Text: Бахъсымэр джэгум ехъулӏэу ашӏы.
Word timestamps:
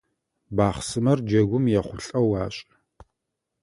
Бахъсымэр 0.55 1.19
джэгум 1.27 1.65
ехъулӏэу 1.79 2.31
ашӏы. 2.43 2.63